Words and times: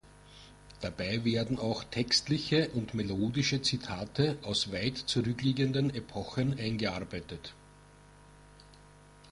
Dabei 0.79 1.23
werden 1.25 1.59
auch 1.59 1.83
textliche 1.83 2.69
und 2.69 2.95
melodische 2.95 3.61
Zitate 3.61 4.39
aus 4.41 4.71
weit 4.71 4.97
zurückliegenden 4.97 5.93
Epochen 5.93 6.57
eingearbeitet. 6.59 7.53